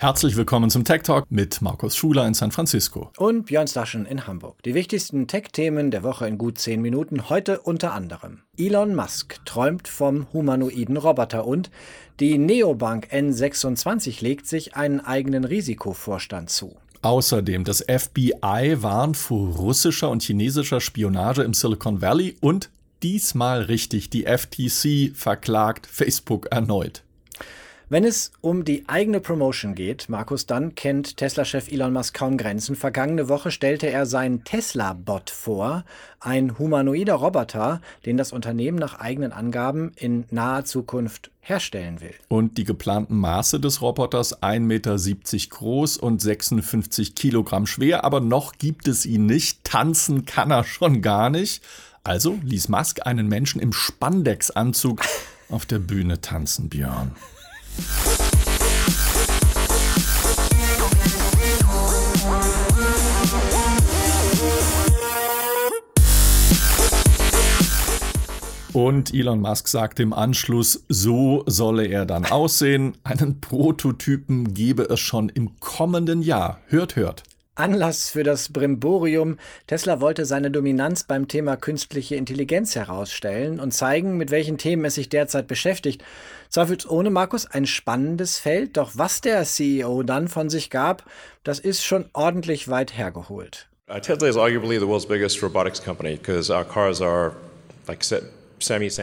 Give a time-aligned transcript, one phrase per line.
[0.00, 3.10] Herzlich willkommen zum Tech Talk mit Markus Schuler in San Francisco.
[3.16, 4.62] Und Björn Staschen in Hamburg.
[4.62, 7.28] Die wichtigsten Tech-Themen der Woche in gut zehn Minuten.
[7.28, 8.42] Heute unter anderem.
[8.56, 11.72] Elon Musk träumt vom humanoiden Roboter und
[12.20, 16.76] die Neobank N26 legt sich einen eigenen Risikovorstand zu.
[17.02, 22.70] Außerdem, das FBI warnt vor russischer und chinesischer Spionage im Silicon Valley und
[23.02, 27.02] diesmal richtig, die FTC verklagt Facebook erneut.
[27.90, 32.76] Wenn es um die eigene Promotion geht, Markus, dann kennt Tesla-Chef Elon Musk kaum Grenzen.
[32.76, 35.86] Vergangene Woche stellte er seinen Tesla-Bot vor,
[36.20, 42.12] ein humanoider Roboter, den das Unternehmen nach eigenen Angaben in naher Zukunft herstellen will.
[42.28, 44.96] Und die geplanten Maße des Roboters 1,70 Meter
[45.48, 49.64] groß und 56 Kilogramm schwer, aber noch gibt es ihn nicht.
[49.64, 51.64] Tanzen kann er schon gar nicht.
[52.04, 55.00] Also ließ Musk einen Menschen im Spandex-Anzug
[55.48, 57.12] auf der Bühne tanzen, Björn.
[68.72, 72.96] Und Elon Musk sagt im Anschluss, so solle er dann aussehen.
[73.02, 76.60] Einen Prototypen gebe es schon im kommenden Jahr.
[76.68, 77.27] Hört, hört.
[77.58, 79.38] Anlass für das Brimborium.
[79.66, 84.94] Tesla wollte seine Dominanz beim Thema künstliche Intelligenz herausstellen und zeigen, mit welchen Themen es
[84.94, 86.04] sich derzeit beschäftigt.
[86.50, 91.04] Zweifelsohne, Markus, ein spannendes Feld, doch was der CEO dann von sich gab,
[91.44, 93.68] das ist schon ordentlich weit hergeholt.
[93.90, 97.32] Uh, Tesla is arguably the world's biggest robotics company because our cars are
[97.88, 98.22] like set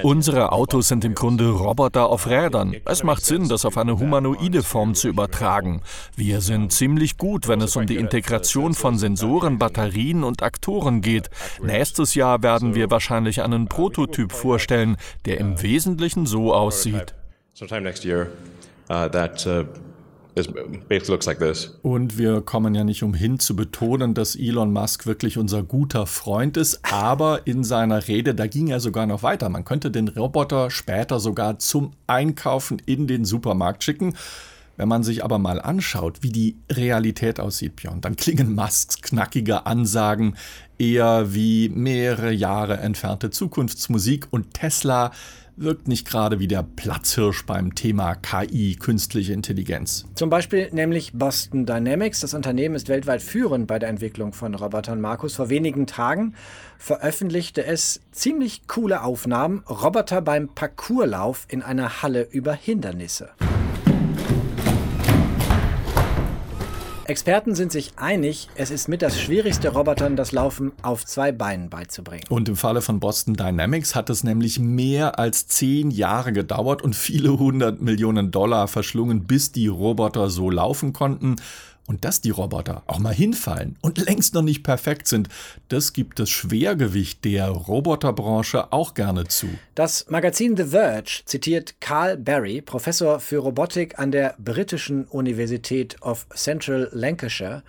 [0.04, 2.76] Unsere Autos sind im Grunde Roboter auf Rädern.
[2.86, 5.82] Es macht Sinn, das auf eine humanoide Form zu übertragen.
[6.16, 11.30] Wir sind ziemlich gut, wenn es um die Integration von Sensoren, Batterien und Aktoren geht.
[11.62, 17.14] Nächstes Jahr werden wir wahrscheinlich einen Prototyp vorstellen, der im Wesentlichen so aussieht.
[17.54, 18.28] Sometime next year,
[20.38, 25.38] uh, that uh, und wir kommen ja nicht umhin zu betonen, dass Elon Musk wirklich
[25.38, 29.50] unser guter Freund ist, aber in seiner Rede, da ging er sogar noch weiter.
[29.50, 34.16] Man könnte den Roboter später sogar zum Einkaufen in den Supermarkt schicken.
[34.78, 39.66] Wenn man sich aber mal anschaut, wie die Realität aussieht, Björn, dann klingen Musks knackige
[39.66, 40.36] Ansagen
[40.78, 45.12] eher wie mehrere Jahre entfernte Zukunftsmusik und Tesla
[45.58, 50.06] wirkt nicht gerade wie der Platzhirsch beim Thema KI, künstliche Intelligenz.
[50.16, 52.20] Zum Beispiel nämlich Boston Dynamics.
[52.20, 55.02] Das Unternehmen ist weltweit führend bei der Entwicklung von Robotern.
[55.02, 56.36] Markus, vor wenigen Tagen
[56.78, 59.64] veröffentlichte es ziemlich coole Aufnahmen.
[59.70, 63.30] Roboter beim Parkourlauf in einer Halle über Hindernisse.
[67.08, 71.70] Experten sind sich einig, es ist mit das schwierigste Robotern das Laufen auf zwei Beinen
[71.70, 72.24] beizubringen.
[72.30, 76.96] Und im Falle von Boston Dynamics hat es nämlich mehr als zehn Jahre gedauert und
[76.96, 81.36] viele hundert Millionen Dollar verschlungen, bis die Roboter so laufen konnten.
[81.88, 85.30] Und dass die Roboter auch mal hinfallen und längst noch nicht perfekt sind,
[85.70, 89.48] das gibt das Schwergewicht der Roboterbranche auch gerne zu.
[89.76, 96.26] Das Magazin The Verge zitiert Carl Barry, Professor für Robotik an der britischen Universität of
[96.34, 97.62] Central Lancashire.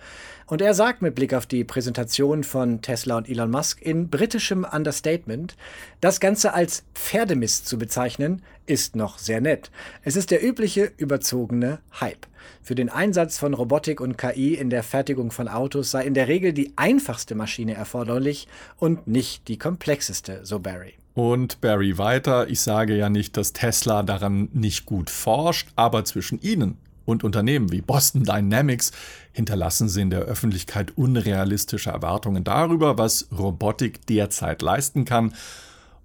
[0.49, 4.63] Und er sagt mit Blick auf die Präsentation von Tesla und Elon Musk in britischem
[4.63, 5.57] Understatement,
[5.99, 9.71] das Ganze als Pferdemist zu bezeichnen, ist noch sehr nett.
[10.03, 12.27] Es ist der übliche überzogene Hype.
[12.63, 16.29] Für den Einsatz von Robotik und KI in der Fertigung von Autos sei in der
[16.29, 18.47] Regel die einfachste Maschine erforderlich
[18.77, 20.93] und nicht die komplexeste, so Barry.
[21.13, 26.39] Und Barry weiter, ich sage ja nicht, dass Tesla daran nicht gut forscht, aber zwischen
[26.41, 28.91] ihnen und Unternehmen wie Boston Dynamics
[29.31, 35.33] hinterlassen sie in der Öffentlichkeit unrealistische Erwartungen darüber, was Robotik derzeit leisten kann.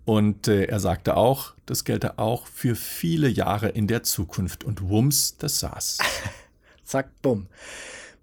[0.05, 4.65] Und äh, er sagte auch, das gelte auch für viele Jahre in der Zukunft.
[4.65, 5.99] Und wumms, das saß.
[6.85, 7.47] Zack, bumm.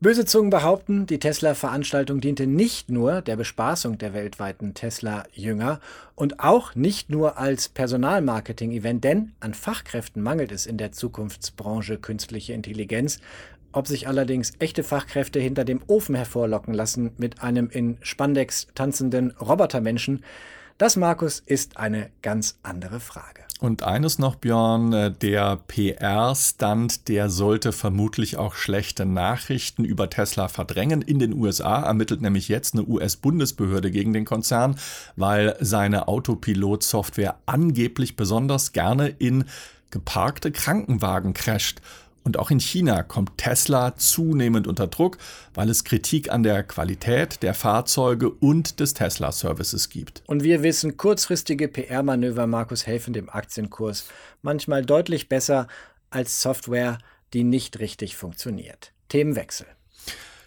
[0.02, 5.82] Böse Zungen behaupten, die Tesla-Veranstaltung diente nicht nur der Bespaßung der weltweiten Tesla-Jünger
[6.16, 12.54] und auch nicht nur als Personalmarketing-Event, denn an Fachkräften mangelt es in der Zukunftsbranche künstliche
[12.54, 13.20] Intelligenz.
[13.74, 19.32] Ob sich allerdings echte Fachkräfte hinter dem Ofen hervorlocken lassen mit einem in Spandex tanzenden
[19.32, 20.24] Robotermenschen,
[20.78, 23.49] das, Markus, ist eine ganz andere Frage.
[23.60, 30.48] Und eines noch, Björn, äh, der PR-Stand, der sollte vermutlich auch schlechte Nachrichten über Tesla
[30.48, 31.02] verdrängen.
[31.02, 34.78] In den USA ermittelt nämlich jetzt eine US-Bundesbehörde gegen den Konzern,
[35.18, 39.44] weil seine Autopilot-Software angeblich besonders gerne in
[39.92, 41.82] geparkte Krankenwagen crasht.
[42.30, 45.18] Und auch in China kommt Tesla zunehmend unter Druck,
[45.56, 50.22] weil es Kritik an der Qualität der Fahrzeuge und des Tesla-Services gibt.
[50.28, 54.10] Und wir wissen, kurzfristige PR-Manöver, Markus, helfen dem Aktienkurs
[54.44, 55.68] manchmal deutlich besser
[56.12, 57.00] als Software
[57.34, 58.92] die nicht richtig funktioniert.
[59.08, 59.66] Themenwechsel.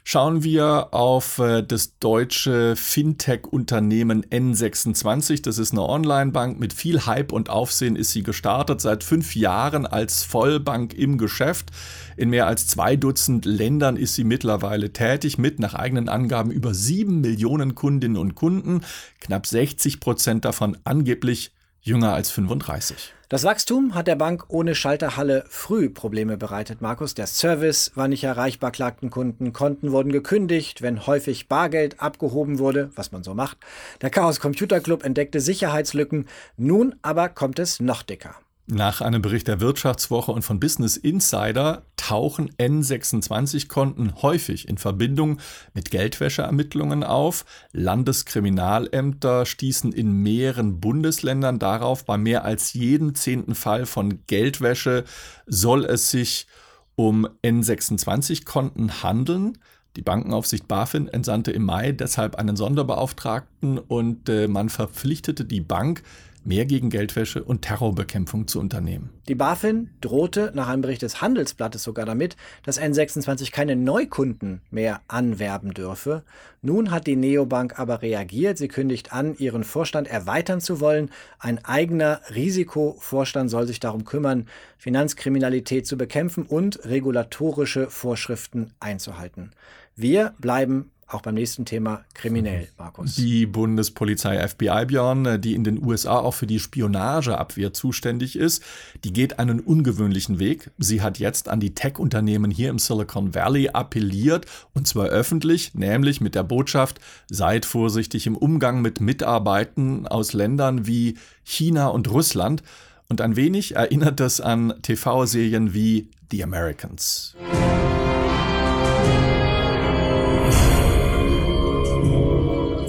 [0.04, 5.42] Schauen wir auf äh, das deutsche Fintech-Unternehmen N26.
[5.42, 6.58] Das ist eine Online-Bank.
[6.58, 8.80] Mit viel Hype und Aufsehen ist sie gestartet.
[8.80, 11.70] Seit fünf Jahren als Vollbank im Geschäft.
[12.16, 16.74] In mehr als zwei Dutzend Ländern ist sie mittlerweile tätig, mit nach eigenen Angaben über
[16.74, 18.80] sieben Millionen Kundinnen und Kunden.
[19.20, 23.12] Knapp 60 Prozent davon angeblich jünger als 35.
[23.28, 27.14] Das Wachstum hat der Bank ohne Schalterhalle früh Probleme bereitet, Markus.
[27.14, 32.90] Der Service war nicht erreichbar, klagten Kunden, Konten wurden gekündigt, wenn häufig Bargeld abgehoben wurde,
[32.94, 33.58] was man so macht.
[34.00, 36.28] Der Chaos Computer Club entdeckte Sicherheitslücken.
[36.56, 38.36] Nun aber kommt es noch dicker.
[38.74, 45.40] Nach einem Bericht der Wirtschaftswoche und von Business Insider tauchen N26-Konten häufig in Verbindung
[45.74, 47.44] mit Geldwäscheermittlungen auf.
[47.72, 55.04] Landeskriminalämter stießen in mehreren Bundesländern darauf, bei mehr als jedem zehnten Fall von Geldwäsche
[55.46, 56.46] soll es sich
[56.94, 59.58] um N26-Konten handeln.
[59.96, 66.02] Die Bankenaufsicht BaFin entsandte im Mai deshalb einen Sonderbeauftragten und äh, man verpflichtete die Bank,
[66.44, 69.10] mehr gegen Geldwäsche und Terrorbekämpfung zu unternehmen.
[69.28, 75.00] Die BaFin drohte nach einem Bericht des Handelsblattes sogar damit, dass N26 keine Neukunden mehr
[75.08, 76.22] anwerben dürfe.
[76.60, 78.58] Nun hat die Neobank aber reagiert.
[78.58, 81.10] Sie kündigt an, ihren Vorstand erweitern zu wollen.
[81.40, 84.46] Ein eigener Risikovorstand soll sich darum kümmern,
[84.78, 89.50] Finanzkriminalität zu bekämpfen und regulatorische Vorschriften einzuhalten.
[89.96, 93.14] Wir bleiben auch beim nächsten Thema kriminell, Markus.
[93.16, 98.62] Die Bundespolizei FBI, Björn, die in den USA auch für die Spionageabwehr zuständig ist,
[99.04, 100.70] die geht einen ungewöhnlichen Weg.
[100.78, 106.20] Sie hat jetzt an die Tech-Unternehmen hier im Silicon Valley appelliert, und zwar öffentlich, nämlich
[106.20, 112.62] mit der Botschaft, seid vorsichtig im Umgang mit Mitarbeitern aus Ländern wie China und Russland.
[113.08, 117.36] Und ein wenig erinnert das an TV-Serien wie The Americans.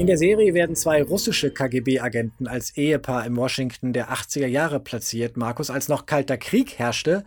[0.04, 5.38] In der Serie werden zwei russische KGB-Agenten als Ehepaar im Washington der 80er Jahre platziert.
[5.38, 7.24] Markus, als noch kalter Krieg herrschte,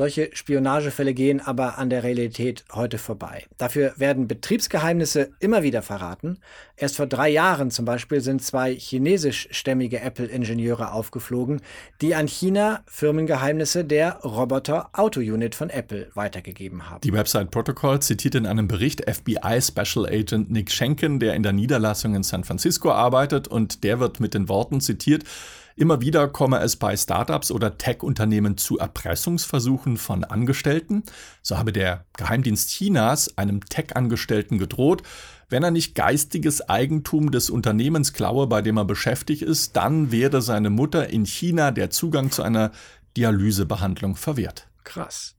[0.00, 3.44] solche Spionagefälle gehen aber an der Realität heute vorbei.
[3.58, 6.38] Dafür werden Betriebsgeheimnisse immer wieder verraten.
[6.78, 11.60] Erst vor drei Jahren zum Beispiel sind zwei chinesischstämmige Apple-Ingenieure aufgeflogen,
[12.00, 17.02] die an China Firmengeheimnisse der Roboter-Auto-Unit von Apple weitergegeben haben.
[17.02, 21.52] Die Website Protocol zitiert in einem Bericht FBI Special Agent Nick Schenken, der in der
[21.52, 25.24] Niederlassung in San Francisco arbeitet, und der wird mit den Worten zitiert,
[25.80, 31.04] Immer wieder komme es bei Startups oder Tech-Unternehmen zu Erpressungsversuchen von Angestellten.
[31.40, 35.02] So habe der Geheimdienst Chinas einem Tech-Angestellten gedroht,
[35.48, 40.42] wenn er nicht geistiges Eigentum des Unternehmens klaue, bei dem er beschäftigt ist, dann werde
[40.42, 42.72] seine Mutter in China der Zugang zu einer
[43.16, 44.68] Dialysebehandlung verwehrt.
[44.84, 45.34] Krass.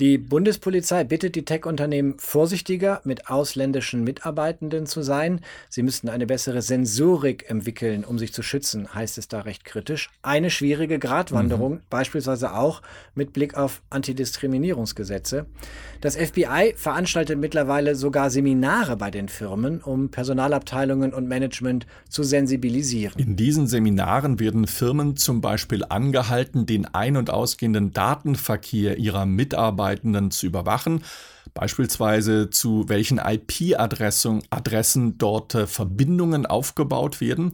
[0.00, 5.42] Die Bundespolizei bittet die Tech-Unternehmen vorsichtiger mit ausländischen Mitarbeitenden zu sein.
[5.68, 10.08] Sie müssten eine bessere Sensorik entwickeln, um sich zu schützen, heißt es da recht kritisch.
[10.22, 11.80] Eine schwierige Gratwanderung, mhm.
[11.90, 12.80] beispielsweise auch
[13.14, 15.44] mit Blick auf Antidiskriminierungsgesetze.
[16.00, 23.18] Das FBI veranstaltet mittlerweile sogar Seminare bei den Firmen, um Personalabteilungen und Management zu sensibilisieren.
[23.18, 29.81] In diesen Seminaren werden Firmen zum Beispiel angehalten, den ein- und ausgehenden Datenverkehr ihrer Mitarbeiter
[29.82, 31.02] Mitarbeitenden zu überwachen,
[31.54, 37.52] beispielsweise zu welchen IP-Adressen Adressen dort äh, Verbindungen aufgebaut werden.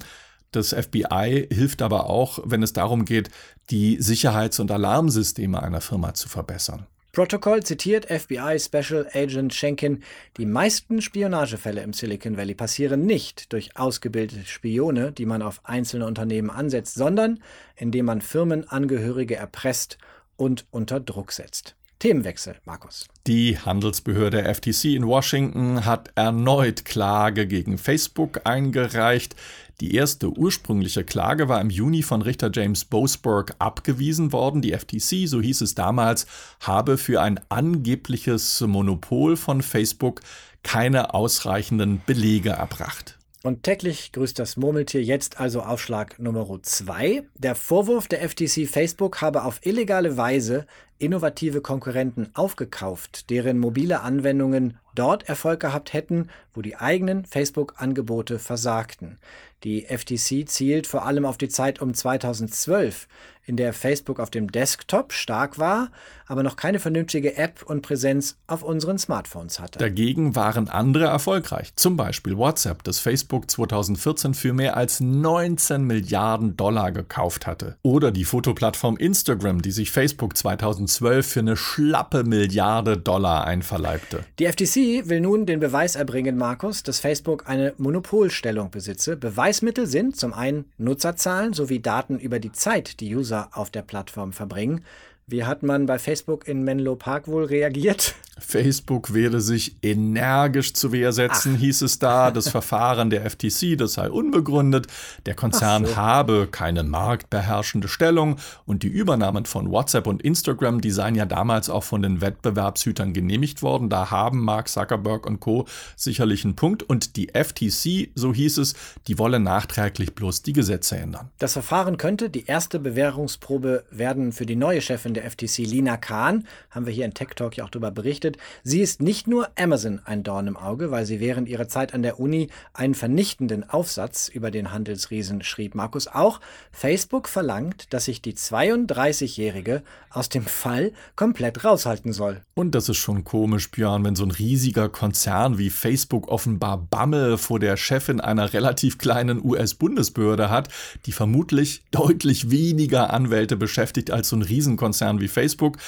[0.52, 3.30] Das FBI hilft aber auch, wenn es darum geht,
[3.70, 6.86] die Sicherheits- und Alarmsysteme einer Firma zu verbessern.
[7.12, 10.02] Protocol zitiert FBI Special Agent Schenken,
[10.36, 16.06] die meisten Spionagefälle im Silicon Valley passieren nicht durch ausgebildete Spione, die man auf einzelne
[16.06, 17.42] Unternehmen ansetzt, sondern
[17.76, 19.98] indem man Firmenangehörige erpresst
[20.36, 21.77] und unter Druck setzt.
[21.98, 23.08] Themenwechsel, Markus.
[23.26, 29.34] Die Handelsbehörde FTC in Washington hat erneut Klage gegen Facebook eingereicht.
[29.80, 34.62] Die erste ursprüngliche Klage war im Juni von Richter James Boasberg abgewiesen worden.
[34.62, 36.26] Die FTC, so hieß es damals,
[36.60, 40.20] habe für ein angebliches Monopol von Facebook
[40.62, 43.17] keine ausreichenden Belege erbracht.
[43.44, 47.22] Und täglich grüßt das Murmeltier jetzt also Aufschlag Nummer 2.
[47.36, 50.66] Der Vorwurf der FTC Facebook habe auf illegale Weise
[50.98, 59.18] innovative Konkurrenten aufgekauft, deren mobile Anwendungen dort Erfolg gehabt hätten, wo die eigenen Facebook-Angebote versagten.
[59.62, 63.06] Die FTC zielt vor allem auf die Zeit um 2012,
[63.48, 65.90] in der Facebook auf dem Desktop stark war,
[66.26, 69.78] aber noch keine vernünftige App und Präsenz auf unseren Smartphones hatte.
[69.78, 76.56] Dagegen waren andere erfolgreich, zum Beispiel WhatsApp, das Facebook 2014 für mehr als 19 Milliarden
[76.56, 77.78] Dollar gekauft hatte.
[77.82, 84.24] Oder die Fotoplattform Instagram, die sich Facebook 2014 2012 für eine schlappe Milliarde Dollar einverleibte.
[84.38, 89.16] Die FTC will nun den Beweis erbringen, Markus, dass Facebook eine Monopolstellung besitze.
[89.16, 94.32] Beweismittel sind zum einen Nutzerzahlen sowie Daten über die Zeit, die User auf der Plattform
[94.32, 94.84] verbringen.
[95.26, 98.14] Wie hat man bei Facebook in Menlo Park wohl reagiert?
[98.40, 101.60] Facebook werde sich energisch zu Wehr setzen, Ach.
[101.60, 102.30] hieß es da.
[102.30, 104.86] Das Verfahren der FTC, das sei unbegründet.
[105.26, 105.96] Der Konzern so.
[105.96, 111.68] habe keine marktbeherrschende Stellung und die Übernahmen von WhatsApp und Instagram, die seien ja damals
[111.70, 113.88] auch von den Wettbewerbshütern genehmigt worden.
[113.88, 115.66] Da haben Mark Zuckerberg und Co.
[115.96, 116.82] sicherlich einen Punkt.
[116.82, 118.74] Und die FTC, so hieß es,
[119.06, 121.30] die wolle nachträglich bloß die Gesetze ändern.
[121.38, 126.46] Das Verfahren könnte die erste Bewährungsprobe werden für die neue Chefin der FTC, Lina Kahn.
[126.70, 129.48] Haben wir hier in Tech Talk ja auch darüber berichtet berichtet, sie ist nicht nur
[129.58, 133.68] Amazon ein Dorn im Auge, weil sie während ihrer Zeit an der Uni einen vernichtenden
[133.68, 135.74] Aufsatz über den Handelsriesen schrieb.
[135.74, 136.40] Markus, auch
[136.72, 142.42] Facebook verlangt, dass sich die 32-Jährige aus dem Fall komplett raushalten soll.
[142.54, 147.38] Und das ist schon komisch, Björn, wenn so ein riesiger Konzern wie Facebook offenbar Bammel
[147.38, 150.68] vor der Chefin einer relativ kleinen US-Bundesbehörde hat,
[151.06, 155.78] die vermutlich deutlich weniger Anwälte beschäftigt als so ein Riesenkonzern wie Facebook.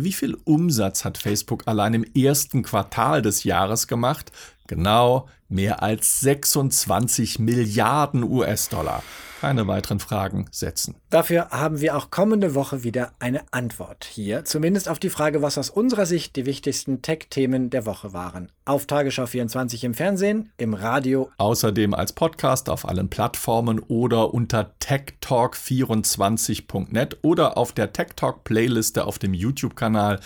[0.00, 4.30] Wie viel Umsatz hat Facebook allein im ersten Quartal des Jahres gemacht?
[4.68, 9.02] Genau, mehr als 26 Milliarden US-Dollar.
[9.40, 10.96] Keine weiteren Fragen setzen.
[11.10, 15.56] Dafür haben wir auch kommende Woche wieder eine Antwort hier, zumindest auf die Frage, was
[15.56, 18.50] aus unserer Sicht die wichtigsten Tech-Themen der Woche waren.
[18.64, 21.30] Auf Tagesschau 24 im Fernsehen, im Radio.
[21.38, 29.06] Außerdem als Podcast auf allen Plattformen oder unter techtalk24.net oder auf der Tech Talk Playliste
[29.06, 30.18] auf dem YouTube-Kanal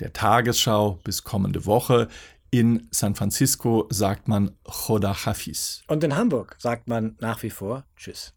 [0.00, 2.08] der Tagesschau bis kommende Woche.
[2.52, 5.82] In San Francisco sagt man Choda Hafiz.
[5.86, 8.34] Und in Hamburg sagt man nach wie vor Tschüss.